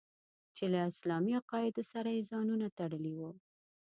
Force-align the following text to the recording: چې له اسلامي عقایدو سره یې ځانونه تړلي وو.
چې 0.55 0.63
له 0.73 0.79
اسلامي 0.89 1.33
عقایدو 1.39 1.83
سره 1.91 2.09
یې 2.15 2.27
ځانونه 2.31 2.67
تړلي 2.77 3.13
وو. 3.15 3.31